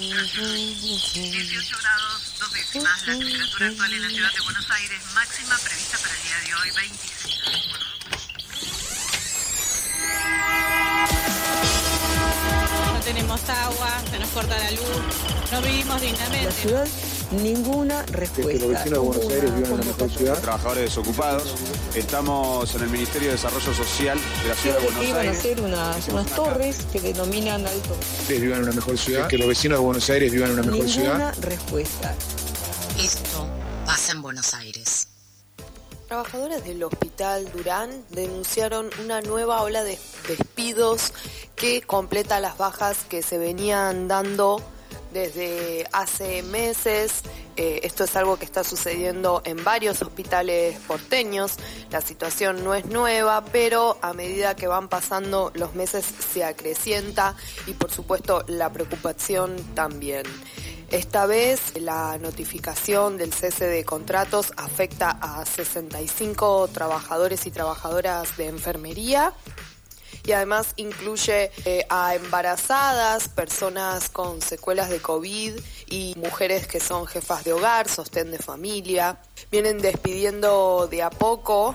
18 0.00 1.76
grados, 1.78 2.32
dos 2.38 2.52
décimas, 2.54 3.06
la 3.06 3.18
temperatura 3.18 3.66
actual 3.66 3.92
en 3.92 4.02
la 4.02 4.08
ciudad 4.08 4.32
de 4.32 4.40
Buenos 4.40 4.70
Aires, 4.70 4.98
máxima 5.14 5.58
prevista 5.58 5.98
para 5.98 6.14
el 6.14 6.22
día 6.22 6.38
de 6.40 6.54
hoy, 6.54 6.70
26 6.74 7.36
No 12.94 13.00
tenemos 13.00 13.48
agua, 13.50 14.02
se 14.10 14.18
nos 14.18 14.30
corta 14.30 14.56
la 14.56 14.70
luz, 14.70 15.04
no 15.52 15.60
vivimos 15.60 16.00
dignamente. 16.00 16.46
La 16.46 16.52
ciudad 16.52 16.88
ninguna 17.32 18.04
que 18.06 18.12
respuesta. 18.12 18.52
los 18.66 18.68
vecinos 18.68 18.90
de 18.90 18.98
Buenos 18.98 19.28
Aires 19.32 19.54
vivan 19.54 19.64
en 19.66 19.72
una 19.72 19.84
mejor 19.84 20.10
ciudad. 20.10 20.40
trabajadores 20.40 20.84
desocupados. 20.84 21.54
Estamos 21.94 22.74
en 22.74 22.82
el 22.82 22.88
Ministerio 22.90 23.28
de 23.28 23.34
Desarrollo 23.34 23.74
Social 23.74 24.18
de 24.42 24.48
la 24.48 24.54
Ciudad 24.54 24.78
de 24.78 24.86
que 24.86 24.92
Buenos 24.92 25.04
iban 25.08 25.16
a 25.16 25.20
Aires. 25.20 25.38
hacer 25.38 25.60
unas, 25.60 26.08
unas 26.08 26.26
torres 26.28 26.78
que 26.92 27.00
denominan 27.00 27.66
alto. 27.66 27.96
Ustedes 28.20 28.40
vivan 28.40 28.58
en 28.58 28.64
una 28.64 28.72
mejor 28.72 28.98
ciudad. 28.98 29.28
Que 29.28 29.38
los 29.38 29.48
vecinos 29.48 29.78
de 29.78 29.84
Buenos 29.84 30.10
Aires 30.10 30.32
vivan 30.32 30.50
en 30.50 30.58
una 30.60 30.70
mejor 30.70 30.88
ciudad. 30.88 31.12
Ninguna 31.12 31.32
respuesta. 31.32 32.14
Esto 32.98 33.46
pasa 33.86 34.12
en 34.12 34.22
Buenos 34.22 34.54
Aires. 34.54 35.06
Trabajadores 36.08 36.64
del 36.64 36.82
Hospital 36.82 37.48
Durán 37.52 38.04
denunciaron 38.10 38.90
una 39.04 39.20
nueva 39.20 39.62
ola 39.62 39.84
de 39.84 39.96
despidos 40.26 41.12
que 41.54 41.82
completa 41.82 42.40
las 42.40 42.58
bajas 42.58 42.98
que 43.08 43.22
se 43.22 43.38
venían 43.38 44.08
dando 44.08 44.60
desde 45.12 45.86
hace 45.92 46.42
meses. 46.42 47.22
Eh, 47.56 47.80
esto 47.82 48.04
es 48.04 48.16
algo 48.16 48.38
que 48.38 48.44
está 48.44 48.64
sucediendo 48.64 49.42
en 49.44 49.62
varios 49.64 50.00
hospitales 50.02 50.78
porteños. 50.86 51.56
La 51.90 52.00
situación 52.00 52.64
no 52.64 52.74
es 52.74 52.86
nueva, 52.86 53.44
pero 53.52 53.98
a 54.02 54.12
medida 54.12 54.56
que 54.56 54.66
van 54.66 54.88
pasando 54.88 55.50
los 55.54 55.74
meses 55.74 56.04
se 56.32 56.44
acrecienta 56.44 57.36
y 57.66 57.72
por 57.72 57.90
supuesto 57.90 58.44
la 58.46 58.72
preocupación 58.72 59.56
también. 59.74 60.24
Esta 60.90 61.24
vez 61.26 61.78
la 61.80 62.18
notificación 62.18 63.16
del 63.16 63.32
cese 63.32 63.68
de 63.68 63.84
contratos 63.84 64.52
afecta 64.56 65.10
a 65.10 65.46
65 65.46 66.68
trabajadores 66.72 67.46
y 67.46 67.52
trabajadoras 67.52 68.36
de 68.36 68.48
enfermería 68.48 69.32
y 70.26 70.32
además 70.32 70.74
incluye 70.76 71.50
eh, 71.64 71.86
a 71.88 72.14
embarazadas, 72.14 73.28
personas 73.28 74.08
con 74.08 74.40
secuelas 74.40 74.90
de 74.90 75.00
COVID 75.00 75.54
y 75.88 76.14
mujeres 76.16 76.66
que 76.66 76.80
son 76.80 77.06
jefas 77.06 77.44
de 77.44 77.52
hogar, 77.52 77.88
sostén 77.88 78.30
de 78.30 78.38
familia. 78.38 79.18
Vienen 79.50 79.78
despidiendo 79.78 80.88
de 80.90 81.02
a 81.02 81.10
poco, 81.10 81.74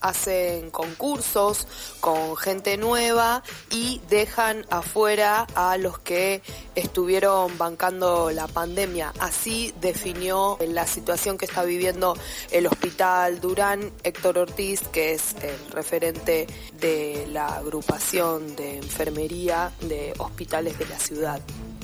hacen 0.00 0.70
concursos 0.70 1.66
con 2.00 2.36
gente 2.36 2.76
nueva 2.76 3.42
y 3.70 4.00
dejan 4.08 4.66
afuera 4.70 5.46
a 5.54 5.76
los 5.76 5.98
que 5.98 6.42
estuvieron 6.74 7.56
bancando 7.58 8.30
la 8.30 8.48
pandemia. 8.48 9.12
Así 9.20 9.72
definió 9.80 10.58
la 10.66 10.86
situación 10.86 11.38
que 11.38 11.44
está 11.46 11.64
viviendo 11.64 12.16
el 12.50 12.66
Hospital 12.66 13.40
Durán 13.40 13.92
Héctor 14.02 14.38
Ortiz, 14.38 14.82
que 14.92 15.12
es 15.12 15.34
el 15.42 15.72
referente 15.72 16.46
de 16.80 17.26
la 17.30 17.46
agrupación 17.56 18.56
de 18.56 18.78
enfermería 18.78 19.72
de 19.80 20.14
hospitales 20.18 20.78
de 20.78 20.86
la 20.86 20.98
ciudad. 20.98 21.40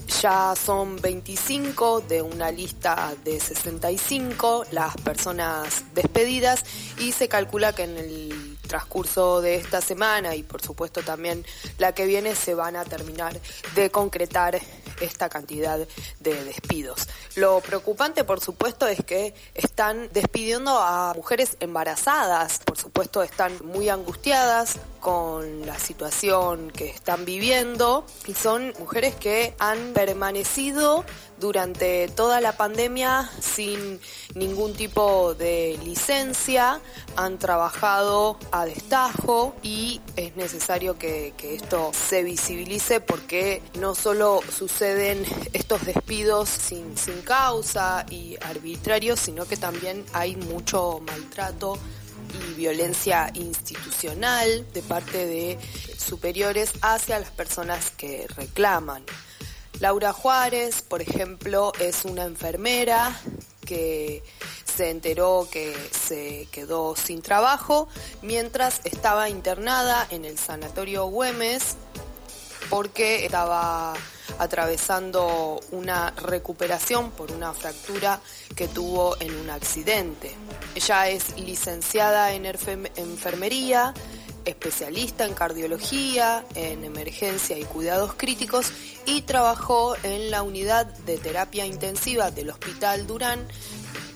Ya 0.07 0.55
son 0.55 1.01
25 1.01 2.03
de 2.03 2.23
una 2.23 2.51
lista 2.51 3.15
de 3.25 3.41
65 3.41 4.67
las 4.71 4.97
personas 4.99 5.85
despedidas 5.95 6.65
y 6.99 7.13
se 7.13 7.29
calcula 7.29 7.75
que 7.75 7.83
en 7.83 7.97
el 7.97 8.57
transcurso 8.67 9.41
de 9.41 9.57
esta 9.57 9.81
semana 9.81 10.35
y 10.35 10.43
por 10.43 10.63
supuesto 10.63 11.03
también 11.03 11.45
la 11.79 11.93
que 11.93 12.07
viene 12.07 12.35
se 12.35 12.55
van 12.55 12.77
a 12.77 12.85
terminar 12.85 13.39
de 13.75 13.91
concretar 13.91 14.61
esta 15.01 15.29
cantidad 15.29 15.79
de 16.21 16.45
despidos. 16.45 17.09
Lo 17.35 17.61
preocupante 17.61 18.25
por 18.25 18.41
supuesto 18.41 18.87
es 18.87 19.05
que 19.05 19.35
están 19.55 20.09
despidiendo 20.13 20.79
a 20.79 21.15
mujeres 21.15 21.57
embarazadas, 21.61 22.61
por 22.65 22.79
supuesto 22.79 23.23
están 23.23 23.53
muy 23.65 23.89
angustiadas 23.89 24.77
con 25.07 25.65
la 25.65 25.79
situación 25.79 26.69
que 26.73 26.89
están 26.89 27.25
viviendo 27.25 28.05
y 28.27 28.35
son 28.35 28.75
mujeres 28.81 29.15
que 29.15 29.55
han 29.61 29.93
permanecido 29.93 31.05
durante 31.39 32.09
toda 32.09 32.41
la 32.41 32.57
pandemia 32.57 33.31
sin 33.39 34.01
ningún 34.35 34.75
tipo 34.75 35.35
de 35.35 35.79
licencia, 35.85 36.81
han 37.15 37.39
trabajado 37.39 38.37
a 38.51 38.67
destajo 38.67 39.55
y 39.63 40.01
es 40.17 40.35
necesario 40.35 40.99
que, 40.99 41.35
esto 41.41 41.93
se 41.93 42.25
visibilice 42.25 42.99
porque 42.99 43.63
no 43.79 43.95
solo 43.95 44.41
suceden 44.51 45.25
estos 45.53 45.87
despidos 45.87 46.49
sin 46.49 46.97
causa 47.23 48.05
y 48.11 48.37
arbitrarios, 48.41 49.21
sino 49.21 49.47
que 49.47 49.57
también 49.57 50.05
hay 50.13 50.35
mucho 50.35 51.01
maltrato 51.07 51.79
y 52.33 52.55
violencia 52.55 53.31
institucional 53.35 54.67
de 54.73 54.83
parte 54.83 55.27
de 55.27 55.59
superiores 55.99 56.73
hacia 56.83 57.19
las 57.19 57.31
personas 57.31 57.91
que 57.91 58.27
reclaman. 58.37 59.05
Laura 59.81 60.13
Juárez, 60.13 60.83
por 60.83 61.03
ejemplo, 61.03 61.73
es 61.79 62.05
una 62.05 62.25
enfermera 62.25 63.15
que 63.67 64.23
se 64.65 64.91
enteró 64.91 65.49
que 65.51 65.75
se 65.91 66.49
quedó 66.51 66.97
sin 66.97 67.21
trabajo 67.21 67.89
mientras 68.23 68.81
estaba 68.85 69.29
internada 69.29 70.07
en 70.11 70.25
el 70.25 70.39
sanatorio 70.39 71.07
Güemes 71.07 71.77
porque 72.71 73.27
estaba 73.27 73.95
atravesando 74.39 75.61
una 75.71 76.11
recuperación 76.13 77.11
por 77.11 77.33
una 77.33 77.53
fractura 77.53 78.21
que 78.55 78.69
tuvo 78.69 79.17
en 79.21 79.35
un 79.37 79.51
accidente. 79.51 80.35
Ella 80.75 81.09
es 81.09 81.39
licenciada 81.39 82.33
en 82.33 82.45
enferm- 82.45 82.91
enfermería, 82.97 83.95
especialista 84.45 85.25
en 85.25 85.35
cardiología, 85.35 86.45
en 86.55 86.85
emergencia 86.85 87.59
y 87.59 87.65
cuidados 87.65 88.15
críticos 88.17 88.71
y 89.05 89.23
trabajó 89.23 89.97
en 90.03 90.31
la 90.31 90.43
unidad 90.43 90.87
de 90.87 91.19
terapia 91.19 91.67
intensiva 91.67 92.31
del 92.31 92.51
Hospital 92.51 93.07
Durán 93.07 93.47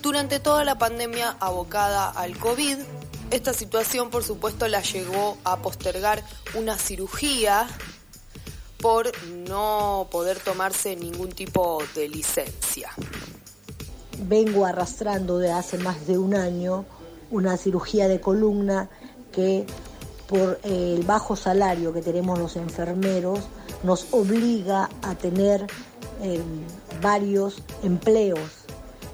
durante 0.01 0.39
toda 0.39 0.63
la 0.63 0.77
pandemia 0.77 1.35
abocada 1.39 2.09
al 2.09 2.37
COVID. 2.37 2.77
Esta 3.29 3.53
situación, 3.53 4.09
por 4.09 4.23
supuesto, 4.23 4.67
la 4.67 4.81
llegó 4.81 5.37
a 5.43 5.57
postergar 5.57 6.23
una 6.53 6.77
cirugía 6.77 7.67
por 8.81 9.11
no 9.47 10.07
poder 10.11 10.39
tomarse 10.39 10.95
ningún 10.95 11.31
tipo 11.31 11.81
de 11.95 12.09
licencia. 12.09 12.89
vengo 14.27 14.65
arrastrando 14.65 15.39
de 15.39 15.51
hace 15.51 15.77
más 15.77 16.07
de 16.07 16.17
un 16.17 16.35
año 16.35 16.85
una 17.31 17.57
cirugía 17.57 18.07
de 18.07 18.19
columna 18.19 18.89
que 19.31 19.65
por 20.27 20.59
eh, 20.63 20.95
el 20.97 21.03
bajo 21.03 21.35
salario 21.35 21.91
que 21.91 22.01
tenemos 22.01 22.37
los 22.37 22.55
enfermeros 22.55 23.39
nos 23.83 24.07
obliga 24.11 24.89
a 25.01 25.15
tener 25.15 25.67
eh, 26.21 26.41
varios 27.01 27.63
empleos 27.83 28.60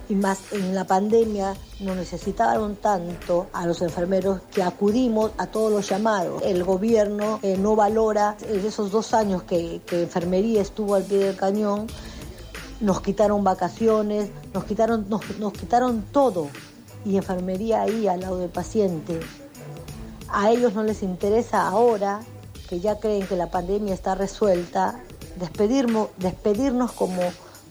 y 0.10 0.16
más 0.16 0.54
en 0.54 0.74
la 0.74 0.86
pandemia 0.86 1.56
nos 1.80 1.96
necesitaron 1.96 2.76
tanto 2.76 3.48
a 3.54 3.66
los 3.66 3.82
enfermeros 3.82 4.42
que 4.54 4.64
acudimos 4.64 5.32
a 5.38 5.48
todos 5.48 5.72
los 5.72 5.90
llamados. 5.90 6.42
El 6.44 6.64
gobierno 6.64 7.40
eh, 7.42 7.58
no 7.58 7.76
valora 7.76 8.38
en 8.42 8.66
esos 8.66 8.92
dos 8.92 9.14
años 9.14 9.44
que, 9.44 9.82
enfermería 9.92 10.62
estuvo 10.62 10.96
al 10.96 11.04
pie 11.04 11.20
del 11.20 11.36
cañón, 11.36 11.88
nos 12.80 13.02
quitaron 13.02 13.44
vacaciones, 13.44 14.30
nos 14.54 14.64
quitaron, 14.64 15.08
nos 15.10 15.54
quitaron 15.54 16.04
todo. 16.12 16.48
Y 17.06 17.16
enfermería 17.16 17.82
ahí 17.84 18.08
al 18.08 18.22
lado 18.22 18.38
del 18.40 18.50
paciente. 18.50 19.20
A 20.30 20.52
ellos 20.52 20.74
no 20.74 20.84
les 20.84 21.04
interesa 21.04 21.68
ahora, 21.68 22.22
que 22.68 22.80
ya 22.80 23.00
creen 23.00 23.26
que 23.28 23.38
la 23.38 23.50
pandemia 23.50 23.94
está 23.94 24.14
resuelta, 24.14 25.00
despedirnos, 25.40 26.10
despedirnos 26.18 26.92
como, 26.92 27.22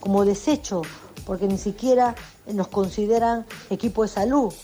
como 0.00 0.24
desecho, 0.24 0.82
porque 1.26 1.46
ni 1.46 1.58
siquiera 1.58 2.14
nos 2.46 2.68
consideran 2.68 3.44
equipo 3.68 4.02
de 4.02 4.08
salud. 4.08 4.54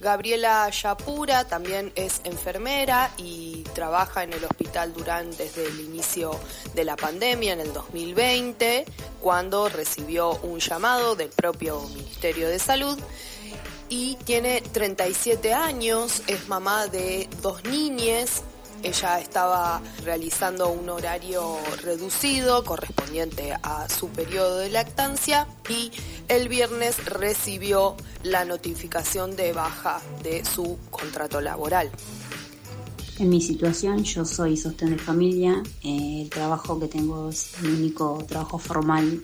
Gabriela 0.00 0.70
Yapura 0.70 1.44
también 1.44 1.92
es 1.94 2.22
enfermera 2.24 3.10
y 3.18 3.64
trabaja 3.74 4.24
en 4.24 4.32
el 4.32 4.42
Hospital 4.42 4.94
Durán 4.94 5.30
desde 5.36 5.66
el 5.66 5.78
inicio 5.78 6.40
de 6.74 6.84
la 6.84 6.96
pandemia 6.96 7.52
en 7.52 7.60
el 7.60 7.72
2020, 7.74 8.86
cuando 9.20 9.68
recibió 9.68 10.38
un 10.42 10.58
llamado 10.58 11.16
del 11.16 11.28
propio 11.28 11.82
Ministerio 11.94 12.48
de 12.48 12.58
Salud 12.58 12.98
y 13.90 14.14
tiene 14.24 14.62
37 14.62 15.52
años, 15.52 16.22
es 16.28 16.48
mamá 16.48 16.86
de 16.86 17.28
dos 17.42 17.62
niñes. 17.64 18.42
Ella 18.82 19.20
estaba 19.20 19.82
realizando 20.04 20.70
un 20.70 20.88
horario 20.88 21.58
reducido 21.82 22.64
correspondiente 22.64 23.52
a 23.62 23.88
su 23.88 24.08
periodo 24.08 24.58
de 24.58 24.70
lactancia 24.70 25.46
y 25.68 25.90
el 26.28 26.48
viernes 26.48 27.04
recibió 27.04 27.96
la 28.22 28.44
notificación 28.44 29.36
de 29.36 29.52
baja 29.52 30.00
de 30.22 30.44
su 30.44 30.78
contrato 30.90 31.40
laboral. 31.40 31.90
En 33.18 33.28
mi 33.28 33.42
situación, 33.42 34.02
yo 34.02 34.24
soy 34.24 34.56
sostén 34.56 34.96
de 34.96 34.98
familia. 34.98 35.62
Eh, 35.82 36.22
el 36.22 36.30
trabajo 36.30 36.80
que 36.80 36.86
tengo 36.86 37.28
es 37.28 37.52
mi 37.60 37.68
único 37.68 38.24
trabajo 38.26 38.58
formal 38.58 39.20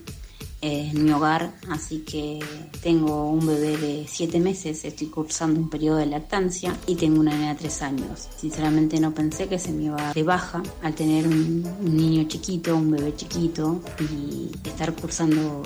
en 0.66 1.04
mi 1.04 1.12
hogar, 1.12 1.52
así 1.70 2.00
que 2.00 2.40
tengo 2.82 3.30
un 3.30 3.46
bebé 3.46 3.76
de 3.76 4.06
7 4.08 4.40
meses, 4.40 4.84
estoy 4.84 5.08
cursando 5.08 5.60
un 5.60 5.70
periodo 5.70 5.98
de 5.98 6.06
lactancia 6.06 6.76
y 6.86 6.96
tengo 6.96 7.20
una 7.20 7.32
nena 7.32 7.54
de 7.54 7.60
3 7.60 7.82
años. 7.82 8.28
Sinceramente 8.36 8.98
no 9.00 9.14
pensé 9.14 9.48
que 9.48 9.58
se 9.58 9.72
me 9.72 9.84
iba 9.84 10.12
de 10.12 10.22
baja 10.22 10.62
al 10.82 10.94
tener 10.94 11.26
un, 11.26 11.64
un 11.80 11.96
niño 11.96 12.24
chiquito, 12.28 12.76
un 12.76 12.90
bebé 12.90 13.14
chiquito 13.14 13.80
y 14.00 14.50
estar 14.68 14.94
cursando 14.94 15.62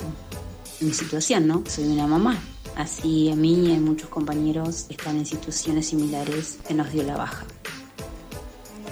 mi 0.81 0.93
situación, 0.93 1.47
¿no? 1.47 1.62
Soy 1.67 1.85
una 1.85 2.06
mamá. 2.06 2.38
Así 2.76 3.31
a 3.31 3.37
mí 3.37 3.69
y 3.69 3.75
a 3.75 3.81
muchos 3.81 4.08
compañeros 4.08 4.85
que 4.85 4.94
están 4.94 5.17
en 5.17 5.26
situaciones 5.26 5.88
similares 5.88 6.58
que 6.67 6.75
nos 6.75 6.91
dio 6.93 7.02
la 7.02 7.17
baja. 7.17 7.44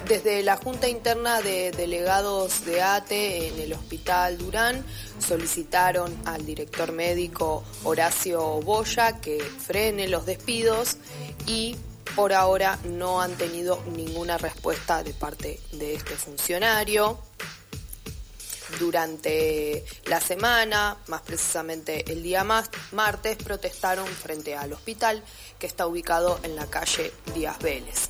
Desde 0.09 0.43
la 0.43 0.57
Junta 0.57 0.89
Interna 0.89 1.43
de 1.43 1.71
Delegados 1.71 2.65
de 2.65 2.81
ATE 2.81 3.49
en 3.49 3.61
el 3.61 3.75
Hospital 3.75 4.39
Durán 4.39 4.83
solicitaron 5.19 6.17
al 6.25 6.47
director 6.47 6.93
médico 6.93 7.63
Horacio 7.85 8.41
Boya 8.63 9.21
que 9.21 9.39
frene 9.39 10.09
los 10.09 10.25
despidos 10.25 10.97
y 11.47 11.77
por 12.17 12.33
ahora 12.33 12.79
no 12.85 13.21
han 13.21 13.35
tenido 13.35 13.85
ninguna 13.95 14.39
respuesta 14.39 15.03
de 15.03 15.13
parte 15.13 15.61
de 15.73 15.97
este 15.97 16.17
funcionario. 16.17 17.19
Durante 18.81 19.85
la 20.07 20.23
semana, 20.23 20.97
más 21.09 21.21
precisamente 21.21 22.11
el 22.11 22.23
día 22.23 22.45
martes, 22.45 23.37
protestaron 23.37 24.07
frente 24.07 24.57
al 24.57 24.73
hospital 24.73 25.23
que 25.59 25.67
está 25.67 25.87
ubicado 25.87 26.41
en 26.45 26.57
la 26.57 26.67
calle 26.67 27.13
Díaz 27.35 27.59
Vélez. 27.59 28.09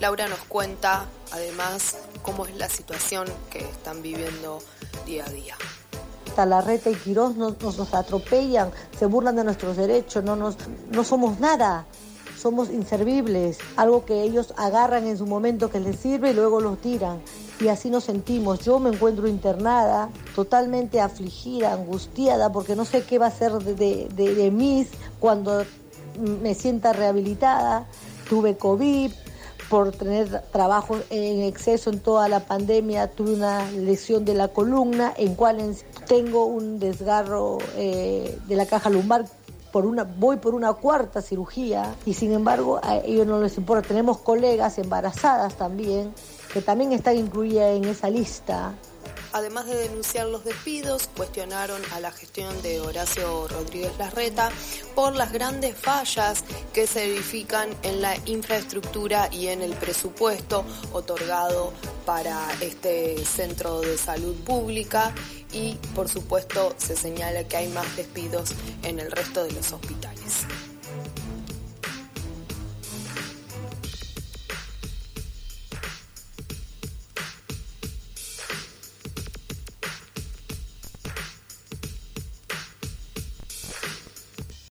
Laura 0.00 0.28
nos 0.28 0.40
cuenta 0.40 1.06
además 1.32 1.96
cómo 2.22 2.46
es 2.46 2.56
la 2.56 2.68
situación 2.68 3.26
que 3.50 3.60
están 3.60 4.02
viviendo 4.02 4.58
día 5.06 5.24
a 5.24 5.30
día. 5.30 5.56
Talarreta 6.34 6.90
y 6.90 6.94
Quirós 6.94 7.36
nos, 7.36 7.94
atropellan, 7.94 8.70
se 8.98 9.06
burlan 9.06 9.36
de 9.36 9.44
nuestros 9.44 9.76
derechos, 9.76 10.24
no, 10.24 10.34
nos, 10.34 10.56
no 10.90 11.04
somos 11.04 11.38
nada, 11.38 11.86
somos 12.36 12.70
inservibles, 12.70 13.58
algo 13.76 14.04
que 14.04 14.22
ellos 14.22 14.52
agarran 14.56 15.06
en 15.06 15.16
su 15.16 15.26
momento 15.26 15.70
que 15.70 15.78
les 15.78 15.96
sirve 15.96 16.30
y 16.30 16.34
luego 16.34 16.60
lo 16.60 16.76
tiran. 16.76 17.22
Y 17.60 17.68
así 17.68 17.88
nos 17.88 18.04
sentimos. 18.04 18.60
Yo 18.60 18.80
me 18.80 18.90
encuentro 18.90 19.28
internada, 19.28 20.10
totalmente 20.34 21.00
afligida, 21.00 21.72
angustiada, 21.72 22.50
porque 22.50 22.74
no 22.74 22.84
sé 22.84 23.04
qué 23.04 23.18
va 23.18 23.26
a 23.26 23.30
ser 23.30 23.52
de, 23.52 23.74
de, 23.74 24.08
de, 24.12 24.34
de 24.34 24.50
mí 24.50 24.86
cuando 25.20 25.64
me 26.18 26.54
sienta 26.54 26.92
rehabilitada. 26.92 27.86
Tuve 28.28 28.56
COVID, 28.56 29.12
por 29.68 29.92
tener 29.92 30.42
trabajo 30.52 30.98
en 31.10 31.42
exceso 31.42 31.90
en 31.90 32.00
toda 32.00 32.28
la 32.28 32.40
pandemia, 32.40 33.10
tuve 33.10 33.34
una 33.34 33.70
lesión 33.70 34.24
de 34.24 34.34
la 34.34 34.48
columna, 34.48 35.12
en 35.16 35.34
cual 35.34 35.76
tengo 36.06 36.44
un 36.46 36.78
desgarro 36.78 37.58
eh, 37.76 38.38
de 38.46 38.56
la 38.56 38.66
caja 38.66 38.90
lumbar. 38.90 39.24
Por 39.72 39.86
una, 39.86 40.04
voy 40.04 40.36
por 40.36 40.54
una 40.54 40.72
cuarta 40.74 41.20
cirugía 41.20 41.96
y 42.06 42.14
sin 42.14 42.32
embargo 42.32 42.78
a 42.80 42.98
ellos 42.98 43.26
no 43.26 43.40
les 43.40 43.56
importa. 43.56 43.88
Tenemos 43.88 44.18
colegas 44.18 44.78
embarazadas 44.78 45.56
también 45.56 46.14
que 46.52 46.60
también 46.60 46.92
están 46.92 47.16
incluidas 47.16 47.76
en 47.76 47.84
esa 47.86 48.08
lista 48.08 48.74
Además 49.34 49.66
de 49.66 49.74
denunciar 49.74 50.28
los 50.28 50.44
despidos, 50.44 51.10
cuestionaron 51.16 51.82
a 51.92 51.98
la 51.98 52.12
gestión 52.12 52.62
de 52.62 52.80
Horacio 52.80 53.48
Rodríguez 53.48 53.90
Larreta 53.98 54.52
por 54.94 55.16
las 55.16 55.32
grandes 55.32 55.76
fallas 55.76 56.44
que 56.72 56.86
se 56.86 57.08
verifican 57.08 57.68
en 57.82 58.00
la 58.00 58.16
infraestructura 58.26 59.28
y 59.32 59.48
en 59.48 59.62
el 59.62 59.72
presupuesto 59.72 60.64
otorgado 60.92 61.72
para 62.06 62.46
este 62.60 63.26
centro 63.26 63.80
de 63.80 63.98
salud 63.98 64.36
pública 64.44 65.12
y 65.52 65.74
por 65.96 66.08
supuesto 66.08 66.72
se 66.78 66.94
señala 66.94 67.42
que 67.42 67.56
hay 67.56 67.68
más 67.70 67.96
despidos 67.96 68.52
en 68.84 69.00
el 69.00 69.10
resto 69.10 69.42
de 69.42 69.50
los 69.50 69.72
hospitales. 69.72 70.46